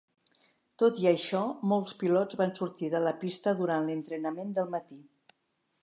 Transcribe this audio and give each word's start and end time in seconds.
Tot 0.83 1.01
i 1.03 1.05
això, 1.11 1.41
molts 1.73 1.93
pilots 2.01 2.39
van 2.41 2.55
sortir 2.61 2.91
de 2.95 3.05
la 3.07 3.15
pista 3.25 3.55
durant 3.61 3.89
l'entrenament 3.91 4.57
del 4.59 4.77
matí. 4.79 5.03